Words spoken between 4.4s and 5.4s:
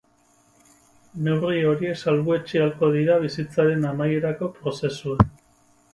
prozesuan.